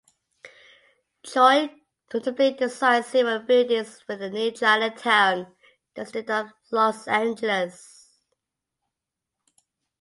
Choy 1.23 1.69
notably 2.11 2.53
designed 2.53 3.05
several 3.05 3.37
buildings 3.43 4.03
within 4.07 4.33
the 4.33 4.39
New 4.45 4.51
Chinatown 4.51 5.55
district 5.93 6.31
of 6.31 6.47
Los 6.71 7.07
Angeles. 7.07 8.17